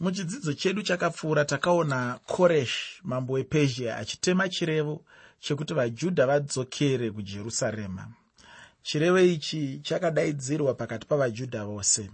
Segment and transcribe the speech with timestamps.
[0.00, 5.04] muchidzidzo chedu chakapfuura takaona koresh mambo wepezhia achitema chirevo
[5.40, 8.08] chekuti vajudha vadzokere kujerusarema.
[8.82, 12.10] Chirevo ichi chakadaidzirwa pakati pavajudha vose.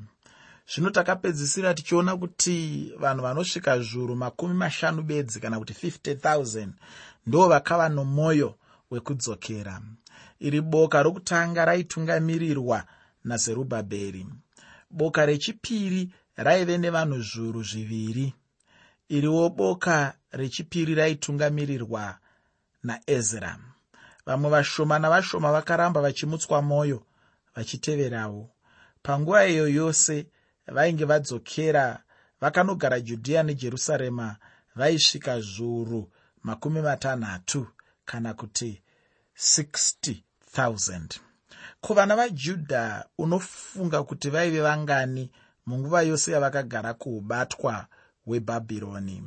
[0.75, 6.69] Zvino takapedzisira tichiona kuti vanhu vanosvika zviuru makumi mashanu bedzi kana kuti 50 000
[7.27, 8.55] ndo vakava nomwoyo
[8.91, 9.83] wekudzokera.
[10.41, 12.85] Iri boka rokutanga raitungamirirwa
[13.25, 14.27] nazerubhabheri
[14.93, 18.35] boka rechipiri raive nevanhu zviuru zviviri.
[19.09, 22.19] Iriwo boka rechipiri raitungamirirwa
[22.83, 23.59] naezra.
[24.27, 27.07] Vamwe vashoma navashoma vakaramba vachimutswa mwoyo
[27.55, 28.51] vachiteverawo.
[29.03, 30.27] Panguva iyo yose
[30.67, 32.03] vainge vadzokera
[32.41, 34.37] vakanogara judhiya nejerusarema
[34.75, 36.13] vaisvika zviuru
[36.43, 37.67] makumi matanhatu
[38.05, 38.83] kana kuti
[39.37, 40.17] 60
[40.57, 41.19] 000
[41.81, 45.31] ko vana vajudha unofunga kuti vaive vangani
[45.67, 47.87] munguva yose yavakagara kuubatwa
[48.27, 49.23] hwebhabhironi.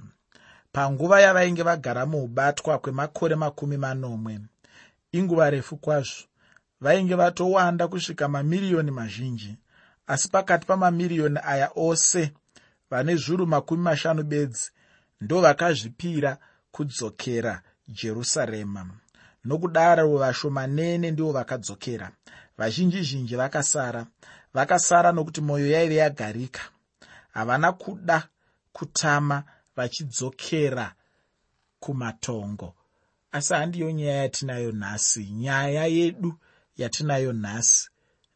[0.72, 4.40] Panguva yavainge vagara muubatwa kwemakore makumi manomwe
[5.12, 6.24] inguva refu kwazvo
[6.82, 9.58] vainge vatowanda kusvika mamiriyoni mazhinji
[10.08, 12.32] asi pakati pamamiriyoni aya ose
[12.90, 14.72] vane zviuru makumi mashanu bedzi
[15.22, 16.38] ndo vakazvipira
[16.72, 18.90] kudzokera jerusarema.
[19.46, 22.12] Nokudaro vashomanene ndivo vakadzokera
[22.58, 24.06] vazhinji zhinji vakasara
[24.56, 26.62] vakasara nokuti mwoyo yaive yagarika.
[27.34, 28.28] Havana kuda
[28.74, 29.44] kutama
[29.76, 30.96] vachidzokera
[31.80, 32.76] kumatongo.
[33.32, 35.26] Asi handiyo nyaya yatinayo nhasi.
[35.26, 36.34] Nyaya yedu
[36.78, 37.90] yatinayo nhasi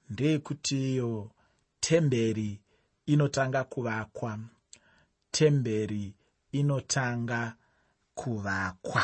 [0.10, 1.32] ndeyekuti iyo
[1.80, 2.62] temberi
[3.06, 4.40] inotanga kuvakwa.
[5.32, 6.14] Temberi
[6.52, 7.56] inotanga
[8.16, 9.04] kuvakwa.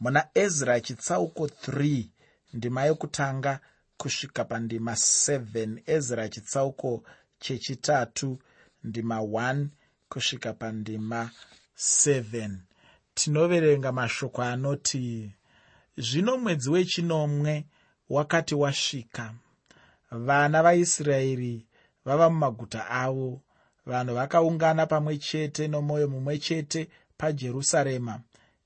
[0.00, 2.04] Muna ezra chitsauko 3
[2.52, 3.60] ndima yokutanga
[3.96, 7.02] kusvika pandima 7 ezra chitsauko
[7.38, 8.38] chechitatu
[8.84, 9.66] ndima 1
[10.08, 11.30] kusvika pandima
[11.76, 12.50] 7
[13.14, 15.32] tinoverenga mashoko anoti
[15.96, 17.64] zvino mwedzi wechinomwe
[18.08, 19.34] wakati wasvika
[20.10, 21.66] vana vaisraeri
[22.04, 23.40] vava mumaguta avo
[23.86, 28.20] vanhu vakaungana pamwe chete nomwoyo mumwe chete pajerusarema.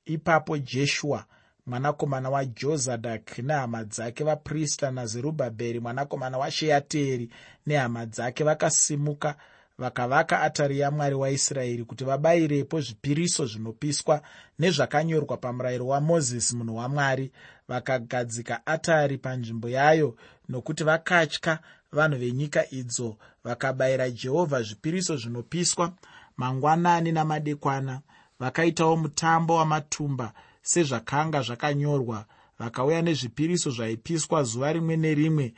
[0.05, 1.27] Ipapo jeshua
[1.67, 7.31] mwanakomana wajozadhaki nehama dzake vaprista nazerubhabheri mwanakomana washeateri
[7.67, 9.37] nehama dzake vakasimuka
[9.79, 14.23] vakavaka atari yamwari waisraeri kuti vabayirepo zvipiriso zvinopiswa
[14.59, 17.33] nezvakanyorwa pamurayiro wamozisi munhu wamwari
[17.69, 20.17] vakagadzika atari panzvimbo yayo
[20.49, 21.59] nokuti vakatya
[21.93, 25.93] vanhu venyika idzo vakabayira jehovha zvipiriso zvinopiswa
[26.37, 28.01] mangwanani namadekwana.
[28.41, 30.33] Vakaitawo mutambo wamatumba
[30.71, 32.19] sezvakanga zvakanyorwa
[32.59, 35.55] vakauya nezvipiriso zvaipiswa zuva rimwe nerimwe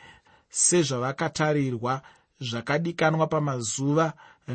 [0.51, 2.03] sezvavakatarirwa
[2.41, 4.07] zvakadikanwa pamazuva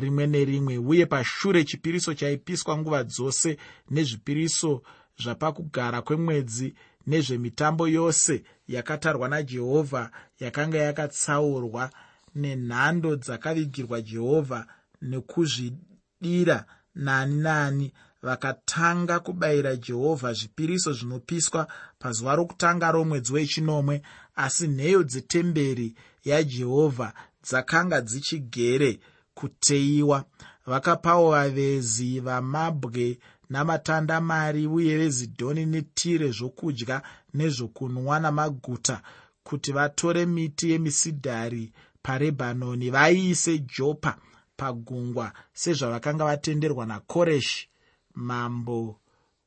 [0.02, 3.56] rimwe nerimwe uye pashure chipiriso chaipiswa nguva dzose
[3.90, 4.82] nezvipiriso
[5.22, 6.74] zvapakugara kwemwedzi
[7.06, 10.10] nezvemitambo yose yakatarwa najehovha
[10.40, 11.90] yakanga yakatsaurwa
[12.34, 14.66] nenhando dzakavigirwa jehovha
[15.02, 21.66] nekuzvidira nani nani vakatanga kubayira jehovha zvipiriso zvinopiswa
[21.98, 24.02] pazuva rokutanga romwedzi wechinomwe
[24.36, 25.94] asi nheyo dzetemberi
[26.24, 27.12] yajehovha
[27.44, 29.00] dzakanga dzichigere
[29.34, 30.24] kuteyiwa
[30.66, 33.18] vakapawo vavezi vamabwe
[33.50, 37.02] namatanda mari uye vezidhoni netire zvokudya
[37.34, 39.02] nezvokunwa namaguta
[39.44, 41.72] kuti vatore miti yemisidhari
[42.02, 44.16] parebhanoni vaiise jopa
[44.56, 47.68] pagungwa sezvavakanga vatenderwa nakoreshi
[48.14, 49.00] mambo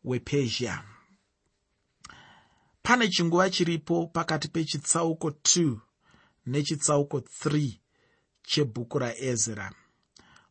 [0.04, 0.84] wepezhia
[2.84, 5.78] pane chinguva chiripo pakati pechitsauko 2
[6.46, 7.72] nechitsauko 3
[8.44, 9.72] chebhuku raezra.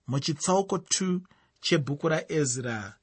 [0.06, 1.20] Muchitsauko 2
[1.60, 2.94] chebhuku raezra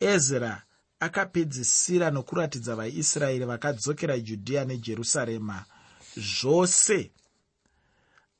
[0.00, 0.62] ezra
[1.00, 5.64] akapedzisira nokuratidza vaisraeri vakadzokera judhiya nejerusarema.
[6.16, 7.10] Zvose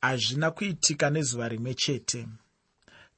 [0.00, 2.28] hazvina kuitika nezuva rimwe chete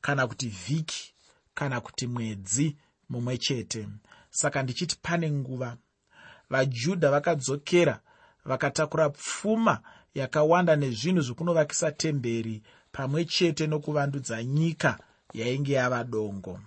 [0.02, 1.14] kana kuti vhiki
[1.54, 2.76] kana kuti mwedzi
[3.08, 3.88] mumwe chete.
[4.31, 5.76] Saka ndichiti pane nguva
[6.50, 8.00] vajudha vakadzokera
[8.44, 9.81] vakatakura pfuma
[10.14, 12.62] yakawanda nezvinhu zvokunovakisa temberi
[12.93, 14.99] pamwe chete nokuvandudza nyika
[15.34, 16.60] yainge yava dongo.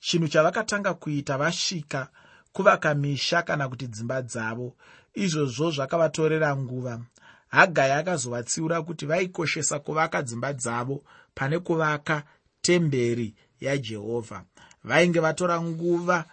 [0.00, 2.08] Chinhu chavakatanga kuita vasvika
[2.52, 4.76] kuvaka misha kana kuti dzimba dzavo.
[5.14, 7.00] Izvozvo zvakavatorera nguva.
[7.48, 12.22] Hagai akazovatsiura kuti vaikoshesa kuvaka dzimba dzavo pane kuvaka
[12.66, 13.28] temberi
[13.60, 14.38] yajehovha
[14.84, 16.24] vainge vatora nguva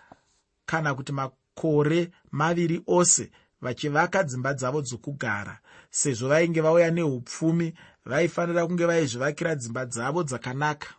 [0.65, 3.31] kana kuti makore maviri ose
[3.61, 5.57] vachivaka dzimba dzavo dzokugara.
[5.89, 7.73] Sezvo vainge vauya neupfumi
[8.05, 10.89] vaifanira kunge vaizvivakira dzimba dzavo dzakanaka.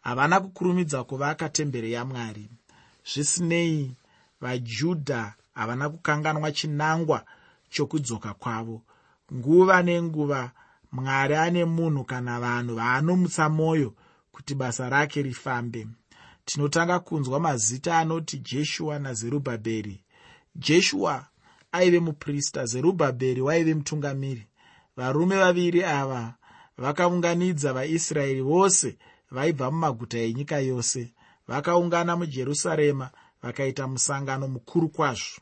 [0.00, 2.48] Havana kukurumidza kuvaka temberi yamwari.
[3.04, 3.96] Zvisinei
[4.40, 7.24] vajudha havana kukanganwa chinangwa
[7.70, 8.82] chokudzoka kwavo.
[9.34, 10.50] Nguva nenguva
[10.92, 13.94] mwari ane munhu kana vanhu vaanomutsa mwoyo
[14.38, 15.86] kuti basa rake rifambe.
[16.44, 20.02] Tinotanga kunzwa mazita anoti jeshua nazerubhabheri
[20.56, 21.26] jeshua
[21.72, 24.46] aive muprista zerubhabheri waive mutungamiri.
[24.96, 26.34] Varume vaviri ava
[26.78, 28.98] vakaunganidza vaisraeri vose
[29.30, 31.12] vaibva mumaguta enyika yose.
[31.48, 33.10] Vakaungana mujerusarema
[33.42, 35.40] vakaita musangano mukuru kwazvo.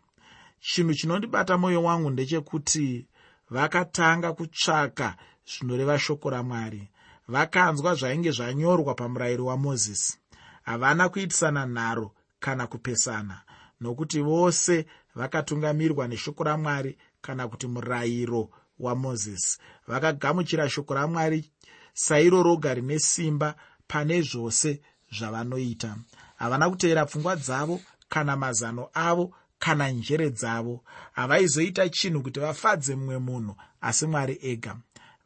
[0.61, 3.07] Chinhu chinondibata mwoyo wangu ndechekuti
[3.51, 5.17] vakatanga kutsvaka
[5.47, 6.89] zvinoreva shoko ramwari
[7.29, 10.19] vakanzwa zvainge zvanyorwa pamurayiro wamozisi.
[10.63, 13.43] Havana kuitisana nharo kana kupesana
[13.81, 19.59] nokuti vose vakatungamirwa neshoko ramwari kana kuti murayiro wamozisi.
[19.87, 21.51] Vakagamuchira shoko ramwari
[21.95, 23.55] sairo roga rine simba
[23.89, 24.81] pane zvose
[25.13, 25.97] zvavanoita.
[26.37, 30.85] Havana kutevera pfungwa dzavo kana mazano avo kana njere dzavo.
[31.13, 34.77] Havaizoita chinhu kuti vafadze mumwe munhu asi mwari ega.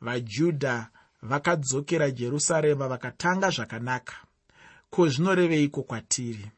[0.00, 0.88] Vajudha
[1.22, 4.14] vakadzokera jerusarema vakatanga zvakanaka.
[4.90, 6.50] Ko zvinoreveiko kwatiri?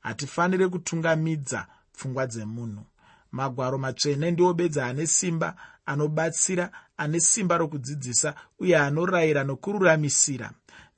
[0.00, 2.84] Hatifaniri kutungamidza pfungwa dzemunhu.
[3.32, 5.56] Magwaro matsvene ndiwo bedza ane simba
[5.86, 10.50] anobatsira ane simba rokudzidzisa uye anorayira nokururamisira.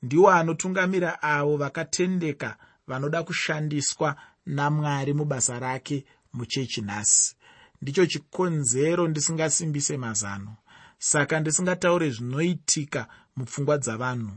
[0.03, 2.57] Ndiwo anotungamira avo vakatendeka
[2.87, 4.15] vanoda kushandiswa
[4.45, 7.35] namwari mubasa rake muchechi nhasi.
[7.81, 10.55] Ndicho chikonzero ndisingasimbise mazano
[10.97, 14.31] saka ndisingataure zvinoitika mupfungwa dzavanhu.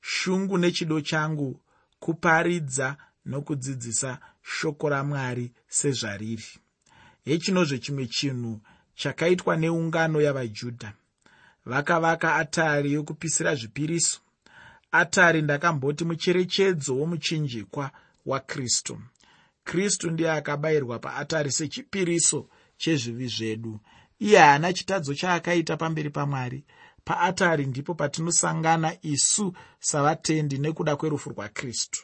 [0.00, 1.60] Shungu nechido changu
[2.00, 2.96] kuparidza
[3.26, 6.48] nokudzidzisa shoko ramwari sezvariri.
[7.24, 8.60] Hechinozve chimwe chinhu
[8.94, 10.92] chakaitwa neungano yavajudha.
[11.66, 14.20] Vakavaka atari yokupisira zvipiriso.
[14.92, 17.90] Atari ndakamboti mucherechedzo womuchinjikwa
[18.26, 18.98] wakristu.
[19.64, 23.80] Kristu ndiye akabayirwa paatari sechipiriso chezvivi zvedu
[24.22, 26.64] iye haana chitadzo chaakaita pamberi pamwari.
[27.04, 32.00] Paatari ndipo patinosangana isu savatendi nekuda kwerufu rwakristu.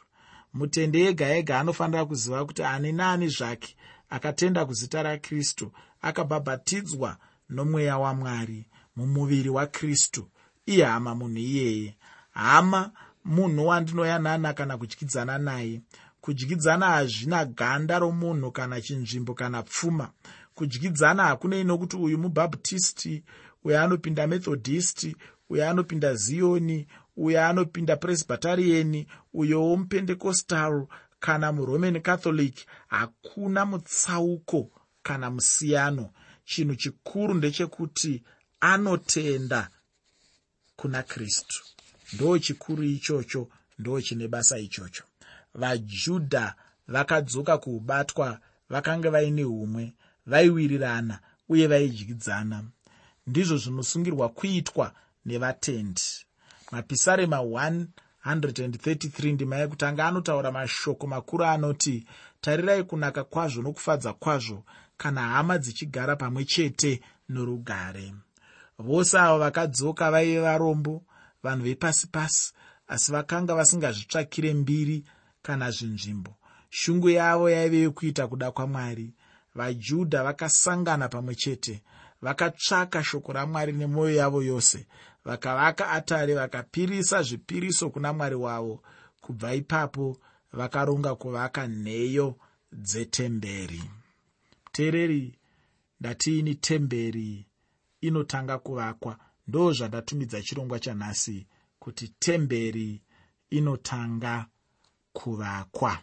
[0.55, 3.76] Mutende ega ega anofanira kuziva kuti ani naani zvake
[4.11, 5.73] akatenda kuzita rakristu
[6.03, 7.17] akabhabhatidzwa
[7.49, 8.67] nomweya wamwari
[8.97, 10.29] mumuviri wakristu.
[10.67, 11.97] Iye hama munhu iyeye.
[12.31, 12.91] Hama
[13.25, 15.81] munhu wandinoyanana kana kudyidzana naye.
[16.20, 20.11] Kudyidzana hazvina ganda romunhu kana chinzvimbo kana pfuma
[20.58, 23.25] kudyidzana hakunei nokuti uyu mubhabhatisti
[23.64, 25.16] uyo anopinda methodhisti
[25.50, 26.78] uyo anopinda ziyoni
[27.16, 29.00] uyo anopinda presbytariani
[29.40, 30.87] uyowo mupendekostal
[31.20, 32.56] kana muroman catholic
[32.88, 34.70] hakuna mutsauko
[35.02, 36.10] kana musiyano.
[36.44, 38.22] Chinhu chikuru ndechekuti
[38.60, 39.70] anotenda
[40.76, 41.62] kuna kristu.
[42.12, 45.05] Ndo chikuru ichocho ndo chine basa ichocho.
[45.55, 46.55] Vajudha
[46.88, 49.94] vakadzoka kuubatwa vakanga vaine umwe
[50.31, 51.17] vaiwirirana
[51.49, 52.59] uye vaidyidzana
[53.27, 54.87] ndizvo zvinosungirwa kuitwa
[55.27, 56.03] nevatendi.
[56.73, 62.07] Mapisarema 133 ndima yekutanga anotaura mashoko makuru anoti
[62.41, 64.65] tarirai kunaka kwazvo nokufadza kwazvo
[64.97, 68.15] kana hama dzichigara pamwe chete norugare.
[68.79, 71.03] Vose avo vakadzoka vaive varombo
[71.43, 72.53] vanhu vepasi pasi
[72.89, 75.05] asi vakanga vasingazvitsvakire mbiri
[75.43, 76.35] kana zvinzvimbo.
[76.71, 79.13] Shungu yavo yaive yokuita kuda kwamwari
[79.58, 81.74] vajudha vakasangana pamwe chete
[82.22, 84.86] vakatsvaka shoko ramwari nemwoyo yavo yose
[85.24, 88.82] vakavaka atare vakapirisa zvipiriso kuna mwari wavo.
[89.20, 90.17] Kubva ipapo
[90.53, 92.36] vakaronga kuvaka nheyo
[92.72, 93.82] dzetemberi.
[94.65, 95.38] Muteereri
[96.00, 97.46] ndatiini temberi
[98.00, 99.19] inotanga kuvakwa.
[99.46, 101.46] Ndo zvandatumidza chirongwa chanhasi
[101.79, 103.03] kuti temberi
[103.50, 104.46] inotanga
[105.12, 105.98] kuvakwa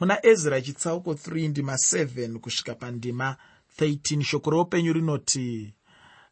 [0.00, 3.36] muna ezra chitsauko 3 ndima 7 kusvika pandima
[3.78, 5.74] 13 shoko roupenyu rinoti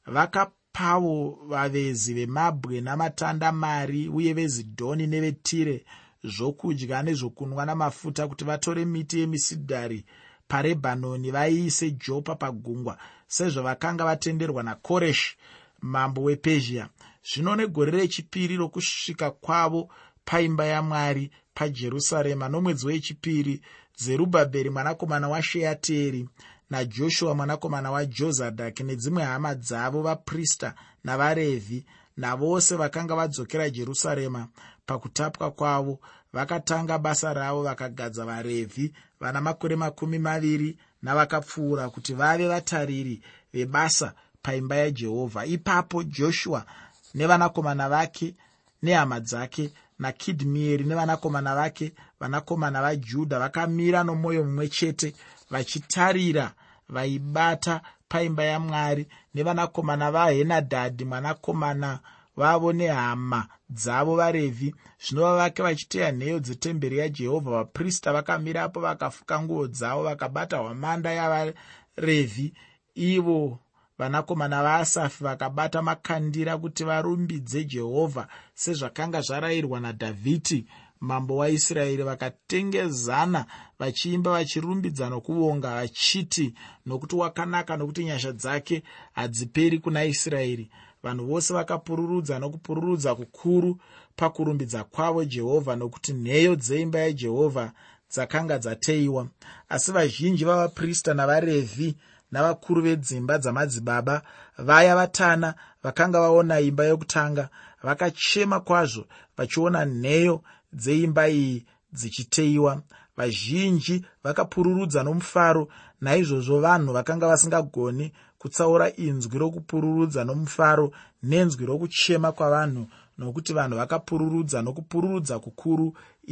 [0.06, 5.84] vakapawo vavezi vemabwe namatanda mari uye vezidhoni nevetire
[6.24, 10.04] zvokudya nezvokunwa namafuta kuti vatore miti yemisidhari
[10.48, 15.36] parebhanoni vaiise jopa pagungwa sezvavakanga vatenderwa nakoreshi
[15.80, 16.88] mambo wepezhia.
[17.28, 19.88] Zvino negore rechipiri rokusvika kwavo
[20.24, 23.62] paimba yamwari pajerusarema nomwedzi wechipiri
[23.96, 26.28] zerubhabheri mwanakomana washeateri
[26.70, 34.48] najoshua mwanakomana wajozadhaki nedzimwe hama dzavo vaprista navarevhi navose vakanga vadzokera jerusarema
[34.86, 36.00] pakutapwa kwavo
[36.32, 44.76] vakatanga basa ravo vakagadza varevhi vana makore makumi maviri navakapfuura kuti vave vatariri vebasa paimba
[44.76, 45.46] yajehovha.
[45.46, 46.66] Ipapo joshua
[47.14, 48.34] nevanakomana vake
[48.82, 55.14] nehama dzake nakidmieri nevanakomana vake vanakomana vajudha vakamira nomwoyo mumwe chete
[55.50, 56.52] vachitarira
[56.88, 62.00] vaibata paimba yamwari nevanakomana vahenadhadhi mwanakomana
[62.36, 64.74] vavo nehama dzavo varevhi.
[64.98, 67.50] Zvinova vake vachiteya nheyo dzetemberi yajehovha.
[67.50, 72.54] Vaprista vakamirapo vakafuka nguo dzavo vakabata hwamanda yavarevhi.
[72.94, 73.58] Ivo
[73.98, 80.66] vanakomana vaasafi vakabata makandira kuti varumbidze jehovha sezvakanga zvarayirwa nadhavhidhi
[81.00, 83.46] mambo waisraeri vakatengezana
[83.78, 86.54] vachiimba vachirumbidza nokuvonga vachiti
[86.86, 88.82] nokuti wakanaka nokuti nyasha dzake
[89.12, 90.70] hadziperi kuna israeri.
[91.02, 93.80] Vanhu vose vakapururudza nokupururudza kukuru
[94.16, 97.72] pakurumbidza kwavo jehovha nokuti nheyo dzeimba yajehovha
[98.12, 99.28] dzakanga dzateyiwa
[99.68, 101.96] asi vazhinji vavaprista navarevhi
[102.34, 104.16] navakuru vedzimba dzamadzibaba
[104.58, 105.48] vaya vatana
[105.84, 107.44] vakanga vaona imba yokutanga
[107.86, 109.04] vakachema kwazvo
[109.36, 110.36] vachiona nheyo
[110.72, 112.72] dzeimba iyi dzichiteyiwa
[113.16, 115.68] vazhinji vakapururudza nomufaro
[116.00, 118.06] naizvozvo vanhu vakanga vasingagoni
[118.38, 120.86] kutsaura inzwi rokupururudza nomufaro
[121.22, 122.82] nenzwi rokuchema kwavanhu
[123.18, 125.86] nokuti vanhu vakapururudza nokupururudza kukuru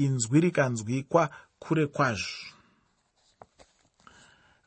[0.04, 2.61] inzwi rikanzwikwa kure kwazvo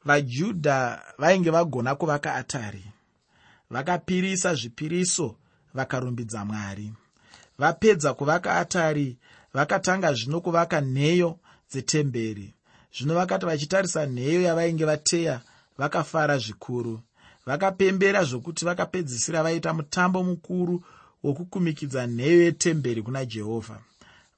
[0.05, 2.85] vajudha vainge vagona kuvaka atari
[3.69, 5.35] vakapirisa zvipiriso
[5.73, 6.93] vakarumbidza mwari.
[7.57, 9.17] Vapedza kuvaka atari
[9.53, 11.39] vakatanga zvino kuvaka nheyo
[11.71, 12.53] dzetemberi
[12.97, 15.41] zvino vakati vachitarisa nheyo yavainge vateya
[15.77, 17.01] vakafara zvikuru.
[17.45, 20.83] Vakapembera zvokuti vakapedzisira vaita mutambo mukuru
[21.23, 23.79] wokukumikidza nheyo yetemberi kuna jehovha.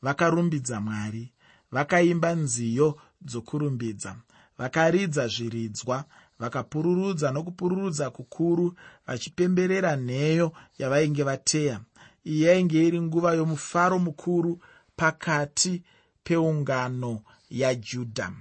[0.02, 1.32] Vakarumbidza mwari
[1.72, 4.16] vakaimba nziyo dzokurumbidza
[4.58, 6.06] vakaridza zviridzwa
[6.40, 8.76] vakapururudza nokupururudza kukuru
[9.08, 11.80] vachipemberera nheyo yavainge vateya.
[12.26, 14.62] Iyi yainge iri nguva yomufaro mukuru
[14.96, 15.84] pakati
[16.24, 18.32] peungano yajudha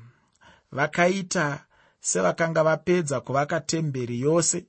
[0.73, 1.65] vakaita
[2.01, 4.67] sevakanga vapedza kuvaka temberi yose.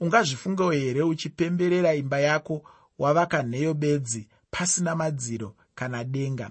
[0.00, 2.62] Ungazvifungewo here uchipemberera imba yako
[2.98, 6.50] wavaka nheyo bedzi pasina madziro kana denga?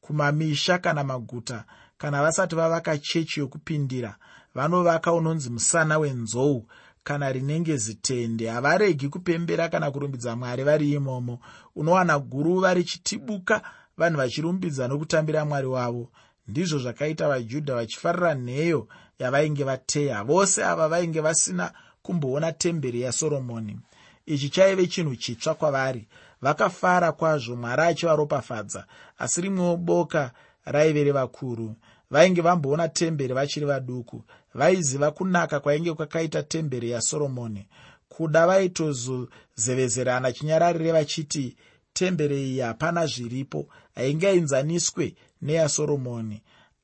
[0.00, 1.64] Kumamisha kana maguta
[1.98, 4.16] kana vasati vavaka chechi yokupindira
[4.54, 6.66] vanovaka unonzi musana wenzou.
[7.04, 11.38] Kana rinenge zitende havaregi kupembera kana kurumbidza mwari vari imomo.
[11.76, 13.62] Unowana guruva richitibuka
[13.96, 16.10] vanhu vachirumbidza nokutambira mwari wavo.
[16.48, 18.88] Ndizvo zvakaita vajudha vachifarira nheyo
[19.18, 20.24] yavainge vateya.
[20.24, 23.80] Vose ava vainge vasina kumboona temberi yasoromoni.
[24.26, 26.08] Ichi chaive chinhu chitsva kwavari.
[26.42, 28.84] Vakafara kwazvo mwari achivaropafadza.
[29.18, 30.30] Asi rimwewo boka
[30.72, 31.74] raive revakuru.
[32.10, 34.24] Vainge vamboona temberi vachiri vaduku.
[34.54, 37.66] Vaiziva kunaka kwainge kwakaita temberi yasoromoni.
[38.08, 41.56] Kuda vaitozozevezerana chinyararire vachiti
[41.92, 46.42] temberi iyi hapana zviripo haingainzaniswe neyasoromoni.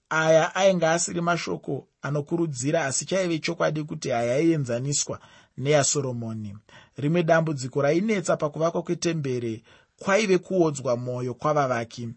[0.08, 5.20] Aya ainge asiri mashoko anokurudzira asi chaive chokwadi kuti hayaienzaniswa
[5.58, 6.56] neyasoromoni.
[6.96, 9.62] Rimwe dambudziko rainetsa pakuvakwa kwetembere
[9.98, 12.08] kwaive kuodzwa mwoyo kwavavaki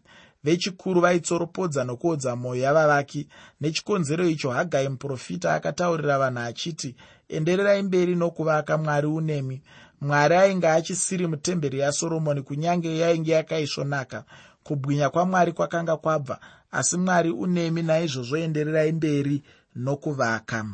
[0.44, 3.28] vechikuru vaitsoropodza nokuodza mwoyo yavavaki.
[3.62, 6.96] Nechikonzero icho hagai muprofita akataurira vanhu achiti
[7.30, 9.62] endererai mberi nokuvaka mwari unemi.
[10.02, 14.24] Mwari ainge achisiri mutemberi yasoromoni kunyange yainge yakaisvonaka.
[14.64, 16.40] Kubwinya kwamwari kwakanga kwabva
[16.72, 19.44] asi mwari unemi naizvozvo endererai mberi
[19.76, 20.66] nokuvaka.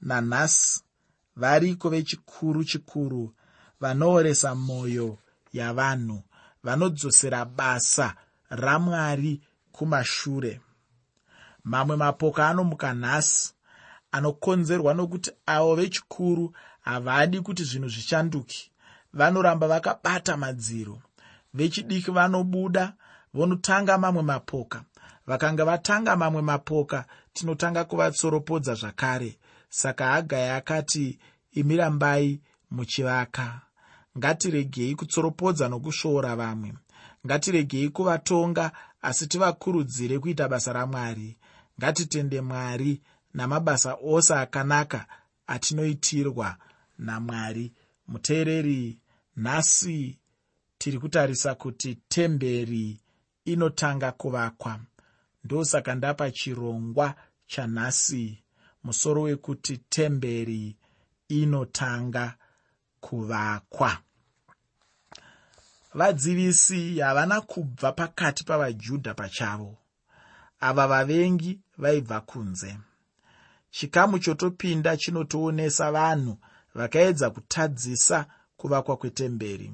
[0.00, 0.82] Nanhasi
[1.36, 3.34] variko vechikuru chikuru
[3.80, 5.18] vanooresa mwoyo
[5.52, 6.22] yavanhu
[6.64, 8.14] vanodzosera basa
[8.50, 9.40] ramwari
[9.72, 10.60] kumashure.
[11.64, 13.52] Mamwe mapoka anomuka nhasi
[14.12, 18.70] anokonzerwa nokuti avo vechikuru havadi kuti zvinhu zvichanduki
[19.12, 21.02] vanoramba vakabata madziro.
[21.54, 22.92] Vechidiki vanobuda
[23.34, 24.84] vonotanga mamwe mapoka.
[25.26, 29.38] Vakanga vatanga mamwe mapoka tinotanga kuvatsoropodza zvakare.
[29.68, 31.18] Saka hagai akati
[31.52, 33.60] imirambai muchivaka.
[34.18, 36.72] Ngatiregei kutsoropodza nokusvoora vamwe
[37.26, 41.36] ngatiregei kuvatonga asi tivakurudzire kuita basa ramwari.
[41.78, 43.02] Ngatitende mwari
[43.34, 45.06] namabasa ose akanaka
[45.46, 46.56] atinoitirwa
[46.98, 47.72] namwari.
[48.08, 48.98] Muteereri
[49.36, 50.18] nhasi
[50.78, 53.00] tiri kutarisa kuti temberi
[53.44, 54.80] inotanga kuvakwa.
[55.44, 57.14] Ndosaka ndapa chirongwa
[57.46, 58.42] chanhasi
[58.84, 60.76] musoro wekuti temberi
[61.28, 62.34] inotanga
[63.00, 63.98] kuvakwa
[65.96, 69.78] vadzivisi havana kubva pakati pavajudha pachavo.
[70.60, 72.78] Ava vavengi vaibva kunze.
[73.70, 76.38] Chikamu chotopinda chinotoonesa vanhu
[76.74, 78.26] vakaedza kutadzisa
[78.56, 79.72] kuvakwa kwetemberi.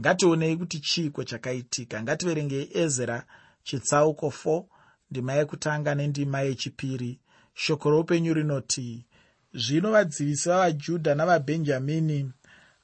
[0.00, 2.02] Ngationei kuti chiiko chakaitika.
[2.02, 3.24] Ngativerengei ezra
[3.62, 4.64] chitsauko 4
[5.10, 7.20] ndima yekutanga nendima yechipiri.
[7.54, 9.06] Shoko roupenyu rinoti
[9.54, 12.32] zvino vadzivisi vavajudha navabhenjamini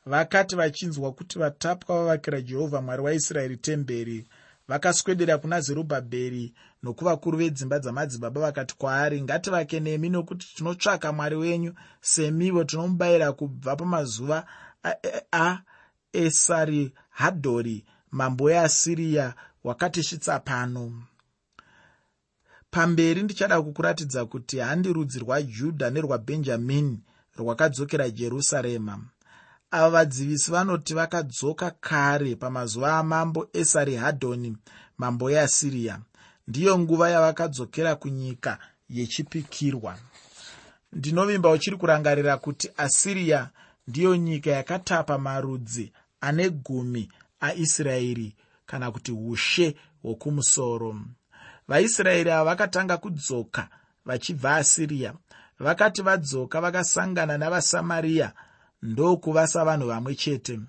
[0.06, 4.28] vakati vachinzwa kuti vatapwa vavakira jehovha mwari waisraeri temberi
[4.68, 12.64] vakaswedera kuna zerubhabheri nokuvakuru vedzimba dzamadzibaba vakati kwaari ngativake nemi nokuti tinotsvaka mwari wenyu semivo
[12.64, 14.46] tinomubayira kubva pamazuva
[16.14, 21.02] aesarihadhori mambo weasiriya wakatisvitsa pano
[22.70, 27.00] pamberi ndichada kukuratidza kuti handi rudzi rwajudha nerwabhenjamini
[27.38, 29.00] rwakadzokera jerusarema
[29.72, 34.56] ava vadzivisi vanoti vakadzoka kare pamazuva amambo esarihadhoni
[34.98, 35.98] mambo yeasiriya
[36.48, 39.98] ndiyo nguva yavakadzokera kunyika yechipikirwa.
[40.92, 43.50] Ndinovimba uchiri kurangarira kuti asiriya
[43.88, 47.08] ndiyo nyika yakatapa marudzi ane gumi
[47.40, 48.36] aisraeri
[48.66, 50.96] kana kuti ushe hwokumusoro.
[51.68, 53.68] Vaisraeri ava vakatanga kudzoka
[54.04, 55.14] vachibva asiriya
[55.58, 58.32] vakati vadzoka vakasangana navasamariya
[58.82, 60.60] ndokuva savanhu vamwe chete.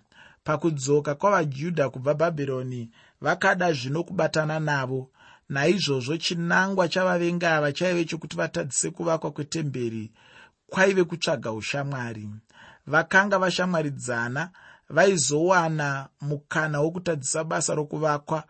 [0.43, 2.91] Pakudzoka kwavajudha kubva bhabhironi
[3.21, 5.09] vakada zvino kubatana navo.
[5.49, 10.11] Naizvozvo chinangwa chavavengi ava chaive chokuti vatadzise kuvakwa kwetemberi
[10.67, 12.29] kwaive kutsvaga ushamwari.
[12.87, 14.49] Vakanga vashamwaridzana
[14.89, 18.43] vaizowana mukana wokutadzisa basa rokuvakwa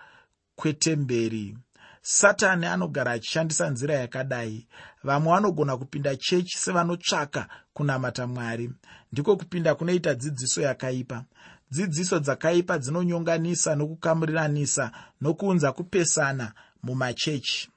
[0.56, 1.58] kwetemberi.
[2.02, 4.68] Satani anogara achishandisa nzira yakadai.
[5.04, 8.72] Vamwe vanogona kupinda chechi sevanotsvaka kunamata mwari.
[9.12, 11.24] Ndiko kupinda kunoita dzidziso yakaipa.
[11.72, 16.54] Dzidziso dzakaipa dzinonyonganisa nokukamuriranisa nokuunza kupesana
[16.84, 17.70] mumachechi.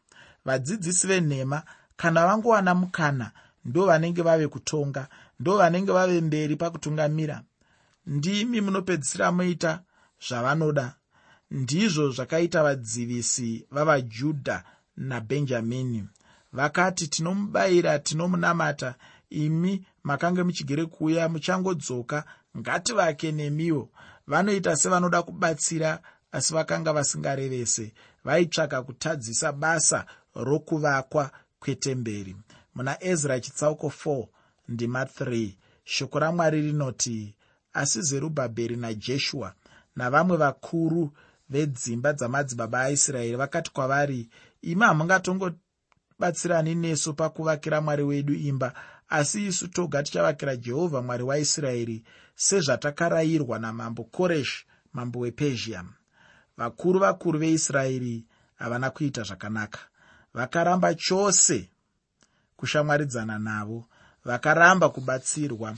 [0.45, 1.63] Vadzidzisi venhema
[1.97, 3.31] kana vangowana mukana
[3.65, 5.09] ndo vanenge vave kutonga
[5.41, 7.43] ndo vanenge vave mberi pakutungamira.
[8.07, 9.83] Ndimi munopedzisira muita
[10.29, 10.95] zvavanoda.
[11.51, 14.65] Ndizvo zvakaita vadzivisi vavajudha
[14.97, 16.09] nabhenjamini
[16.53, 18.95] vakati tinomubayira tinomunamata
[19.31, 22.25] imi makange muchigere kuuya muchangodzoka
[22.59, 23.91] ngativake nemiwo.
[24.27, 26.01] Vanoita sevanoda kubatsira
[26.33, 27.93] asi vakanga vasingarevese.
[28.25, 32.37] Vaitsvaka kutadzisa basa rokuvakwa kwetemberi.
[32.75, 34.27] Muna ezra chitsauko 4
[34.69, 37.35] ndima 3 shoko ramwari rinoti
[37.73, 39.55] asi zerubhabheri najeshua
[39.97, 41.13] navamwe vakuru
[41.49, 44.29] vedzimba dzamadzibaba aisraeri vakati kwavari
[44.63, 48.75] imi hamungatongobatsirani nesu pakuvakira mwari wedu imba
[49.09, 55.85] asi isu toga tichavakira jehovha mwari waisraeri sezvatakarayirwa namambo koreshi mambo wepezhia.
[56.57, 59.79] Vakuru vakuru veisraeri havana kuita zvakanaka.
[60.35, 61.71] Vakaramba chose
[62.57, 63.85] kushamwaridzana navo.
[64.25, 65.77] Vakaramba kubatsirwa.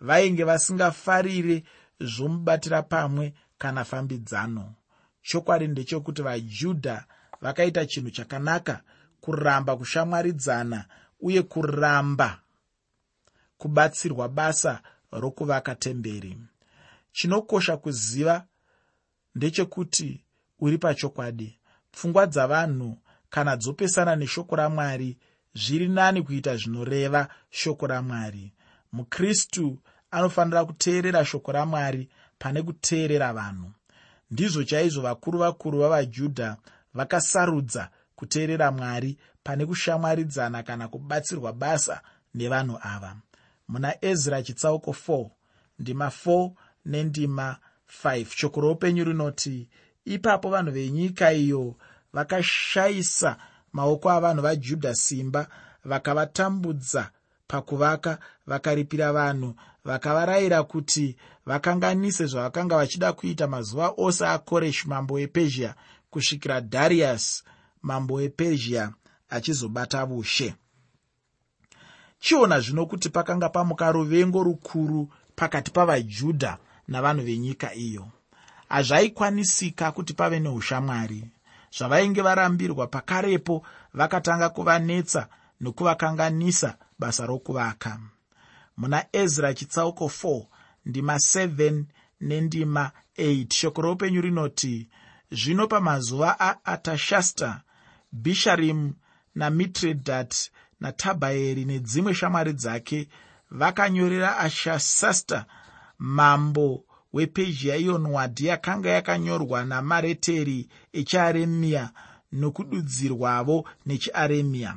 [0.00, 1.64] Vainge vasingafarire
[2.00, 4.74] zvomubatira pamwe kana fambidzano.
[5.22, 7.04] Chokwadi ndechekuti vajudha
[7.40, 8.82] vakaita chinhu chakanaka
[9.20, 10.84] kuramba kushamwaridzana
[11.20, 12.40] uye kuramba
[13.58, 16.38] kubatsirwa basa rokuvaka temberi.
[17.12, 18.44] Chinokosha kuziva
[19.34, 20.24] ndechekuti
[20.60, 21.58] uri pachokwadi.
[21.92, 22.98] Pfungwa dzavanhu
[23.30, 25.18] kana dzopesana neshoko ramwari
[25.54, 28.52] zviri nani kuita zvinoreva shoko ramwari.
[28.92, 29.78] Mukristu
[30.10, 33.72] anofanira kuteerera shoko ramwari pane kuteerera vanhu.
[34.30, 36.56] Ndizvo chaizvo vakuru vakuru vavajudha
[36.94, 42.02] vakasarudza kuteerera mwari pane kushamwaridzana kana kubatsirwa basa
[42.34, 43.16] nevanhu ava
[43.68, 45.30] muna ezra chitsauko 4
[45.78, 46.50] ndima 4
[46.84, 47.56] nendima
[48.04, 49.68] 5 shoko roupenyu rinoti
[50.04, 51.76] ipapo vanhu venyika iyo
[52.12, 53.36] vakashayisa
[53.72, 55.48] maoko avanhu vajudha simba
[55.84, 57.10] vakavatambudza
[57.48, 59.54] pakuvaka vakaripira vanhu
[59.84, 65.74] vakavarayira kuti vakanganise zvavakanga vachida kuita mazuva ose akoreshi mambo wepezhia
[66.10, 67.44] kusvikira dhariasi
[67.82, 68.92] mambo wepezhia
[69.30, 70.54] achizobata ushe
[72.20, 78.08] chiona zvino kuti pakanga pamuka ruvengo rukuru pakati pavajudha navanhu venyika iyo.
[78.68, 81.24] Hazvaikwanisika kuti pave neushamwari.
[81.78, 85.28] Zvavainge varambirwa pakarepo vakatanga kuvanetsa
[85.60, 87.98] nokuvakanganisa basa rokuvaka.
[88.76, 90.44] Muna ezra chitsauko 4
[90.86, 91.84] ndima 7
[92.20, 94.88] nendima 8 shoko roupenyu rinoti
[95.30, 97.60] zvino pamazuva aatashasta
[98.12, 98.94] bhisharimu
[99.34, 103.08] namitredat natabhaeri nedzimwe shamwari dzake
[103.50, 105.46] vakanyorera ashasasta
[105.98, 111.90] mambo wepezhia iyo nwadi yakanga yakanyorwa namareteri echiaremia
[112.32, 114.76] nokududzirwavo nechiaremia.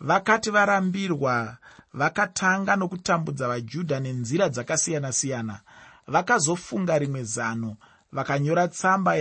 [0.00, 1.56] Vakati varambirwa
[1.94, 5.60] vakatanga nokutambudza vajudha nenzira dzakasiyana-siyana
[6.06, 7.76] vakazofunga rimwe zano
[8.12, 9.12] vakanyora tsamba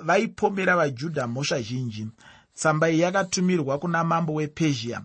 [0.00, 2.08] vaipomera vajudha mhosva zhinji
[2.58, 4.98] tsamba iyi yakatumirwa kuna mambo wepezhia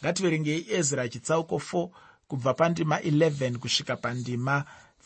[0.00, 1.88] ngativerengei ezra chitsauko 4
[2.28, 4.64] kubva pandima 11 kusvika pandima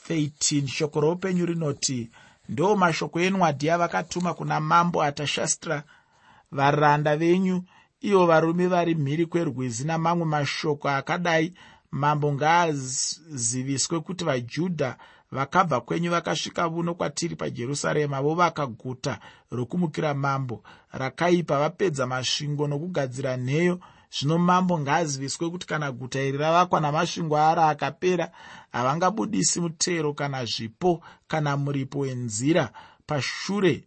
[0.09, 2.11] 13 shoko roupenyu rinoti
[2.49, 5.83] ndo mashoko enwadhi avakatuma kuna mambo atashastra
[6.57, 7.63] varanda venyu
[8.01, 11.55] ivo varume vari mhiri kwerwizi namamwe mashoko akadai
[11.91, 14.97] mambo ngaaziviswe kuti vajudha
[15.33, 19.19] vakabva kwenyu vakasvika vuno kwatiri pajerusarema vovaka guta
[19.51, 20.63] rokumukira mambo.
[20.93, 23.81] Rakaipa vapedza masvingo nokugadzira nheyo.
[24.11, 28.31] Zvino mambo ngaaziviswe kuti kana guta iri ravakwa namasvingo aro akapera
[28.73, 32.73] havangabudisi mutero kana zvipo kana muripo wenzira.
[33.07, 33.85] Pashure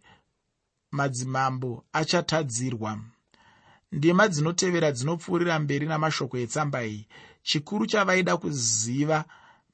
[0.90, 2.98] madzimambo achatadzirwa.
[3.92, 7.06] Ndima dzinotevera dzinopfuurira mberi namashoko etsamba iyi.
[7.42, 9.24] Chikuru chavaida kuziva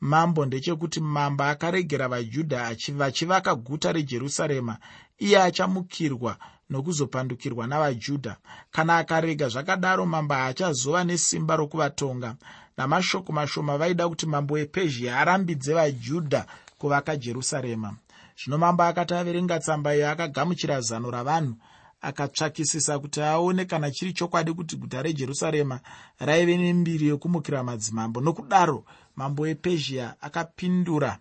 [0.03, 4.77] mambo ndechekuti mambo akaregera vajudha vachivaka guta rejerusarema
[5.19, 6.37] iye achamukirwa
[6.71, 8.37] nokuzopandukirwa navajudha.
[8.71, 12.35] Kana akarega zvakadaro mambo haachazova nesimba rokuvatonga
[12.77, 16.47] namashoko mashoma vaida kuti mambo wepezhia arambidze vajudha
[16.79, 17.97] kuvaka jerusarema.
[18.38, 21.55] Zvino mambo akati averenga tsamba iyo akagamuchira zano ravanhu
[22.01, 25.81] akatsvakisisa kuti aone kana chiri chokwadi kuti guta rejerusarema
[26.19, 28.21] raive nembiri yokumukira madzimambo.
[28.21, 28.85] Nokudaro
[29.16, 31.18] mambo wepezhia akapindura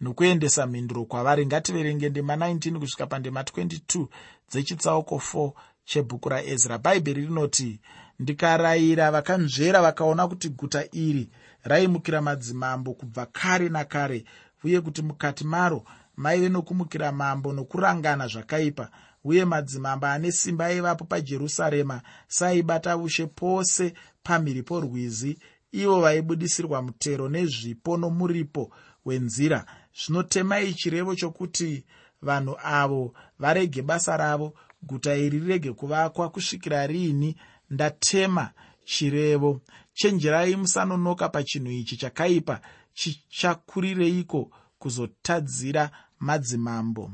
[0.00, 1.46] nokuendesa mhinduro kwavari.
[1.46, 4.06] Ngativerenge ndema 19 kusvika pandema 22
[4.50, 5.52] dzechitsauko 4
[5.84, 6.78] chebhuku raezra.
[6.78, 7.80] Bhaibheri rinoti
[8.18, 11.28] ndikarayira vakanzvera vakaona kuti guta iri
[11.64, 14.24] raimukira madzimambo kubva kare nakare
[14.64, 15.84] uye kuti mukati maro
[16.16, 18.90] maive nokumukira mambo nokurangana zvakaipa
[19.24, 25.38] uye madzimambo ane simba aivapo pajerusarema saibata ushe pose pamhiri porwizi
[25.72, 28.70] ivo vaibudisirwa mutero nezvipo nomuripo
[29.04, 29.66] wenzira.
[29.94, 31.84] Zvinotemai chirevo chokuti
[32.22, 37.36] vanhu avo varege basa ravo guta iri rirege kuvakwa kusvikira riini?
[37.70, 38.50] Ndatema
[38.84, 39.60] chirevo.
[39.94, 42.60] Chenjerai musanonoka pachinhu ichi chakaipa
[42.94, 47.10] chichakurireiko kuzotadzira madzimambo?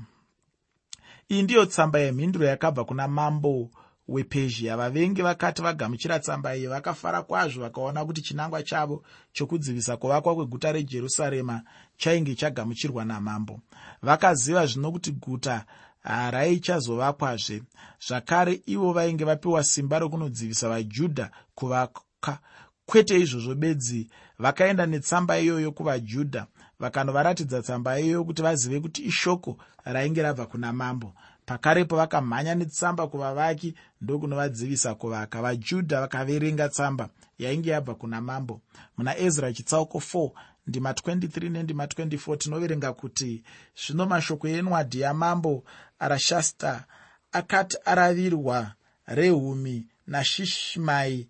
[1.28, 3.70] Iyi ndiyo tsamba yemhinduro yakabva kuna mambo
[4.08, 10.72] wepezhia vavengi vakati vagamuchira tsamba iyi vakafara kwazvo vakaona kuti chinangwa chavo chokudzivisa kuvakwa kweguta
[10.72, 11.62] rejerusarema
[11.96, 13.60] chainge chagamuchirwa namambo.
[14.02, 15.64] Vakaziva zvino kuti guta
[16.02, 17.62] haraichazovakwazve
[18.08, 22.38] zvakare ivo vainge vapiwa simba rokunodzivisa vajudha kuvaka.
[22.86, 26.46] Kwete izvozvo bedzi vakaenda netsamba iyoyo kuvajudha
[26.80, 31.12] vakanovaratidza tsamba iyoyo kuti vazive kuti ishoko rainge rabva kuna mambo
[31.48, 35.42] pakarepo vakamhanya netsamba kuvavaki ndokunovadzivisa kuvaka.
[35.42, 37.08] Vajudha vakaverenga tsamba
[37.38, 38.60] yainge yabva kuna mambo.
[38.96, 40.30] Muna ezra chitsauko 4
[40.66, 43.42] ndima 23 nendima 24 tinoverenga kuti
[43.86, 45.64] zvino mashoko enwadhi yamambo
[45.98, 46.84] arashasta
[47.32, 48.72] akati aravirwa
[49.06, 51.28] rehumi nashishimai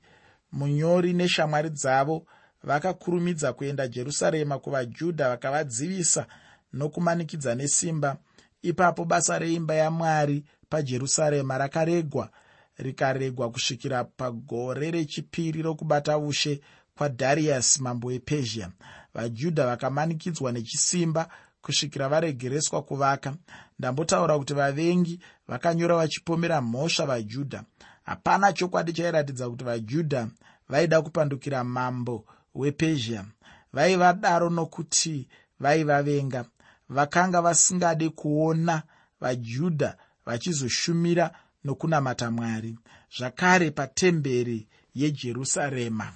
[0.52, 2.26] munyori neshamwari dzavo
[2.62, 6.26] vakakurumidza kuenda jerusarema kuvajudha vakavadzivisa
[6.72, 8.16] nokumanikidza nesimba
[8.62, 12.30] ipapo basa reimba yamwari pajerusarema rakaregwa
[12.78, 16.60] rikaregwa kusvikira pagore rechipiri rokubata ushe
[16.96, 18.70] kwadhariasi mambo wepezhia.
[19.14, 21.28] Vajudha vakamanikidzwa nechisimba
[21.62, 23.34] kusvikira varegereswa kuvaka.
[23.78, 27.64] Ndambotaura kuti vavengi vakanyora vachipomera mhosva vajudha.
[28.02, 30.28] Hapana chokwadi chairatidza kuti vajudha
[30.68, 33.24] vaida kupandukira mambo wepezhia.
[33.72, 35.28] Vaivadaro nokuti
[35.60, 36.44] vaivavenga
[36.88, 38.82] vakanga vasingade kuona
[39.20, 39.96] vajudha
[40.26, 41.30] vachizoshumira
[41.64, 42.78] nokunamata mwari
[43.18, 46.12] zvakare patemberi yejerusarema.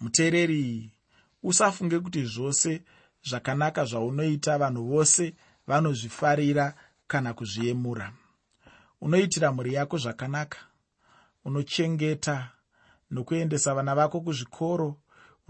[0.00, 0.90] Muteereri
[1.42, 2.82] usafunge kuti zvose
[3.28, 5.34] zvakanaka zvaunoita vanhu vose
[5.66, 6.74] vanozvifarira
[7.06, 8.12] kana kuzviemura.
[9.00, 10.58] Unoitira mhuri yako zvakanaka
[11.44, 12.50] unochengeta
[13.10, 14.96] nokuendesa vana vako kuzvikoro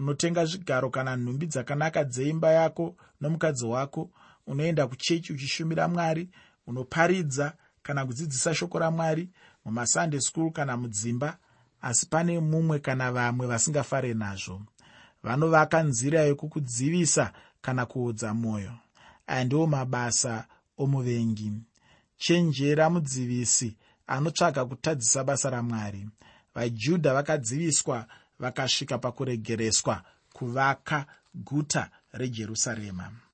[0.01, 4.09] unotenga zvigaro kana nhumbi dzakanaka dzeimba yako nomukadzi wako
[4.47, 6.29] unoenda kuchechi uchishumira mwari
[6.67, 9.29] unoparidza kana kudzidzisa shoko ramwari
[9.65, 11.37] mumasunday school kana mudzimba
[11.81, 14.61] asi pane mumwe kana vamwe vasingafare nazvo.
[15.23, 18.73] Vanovaka nzira yekukudzivisa kana kuudza mwoyo.
[19.27, 20.45] Aya ndiwo mabasa
[20.77, 21.51] omuvengi.
[22.17, 26.09] Chenjera mudzivisi anotsvaga kutadzisa basa ramwari.
[26.55, 28.07] Vajudha vakadziviswa
[28.41, 29.95] vakasvika pakuregereswa
[30.33, 33.11] kuvaka guta rejerusarema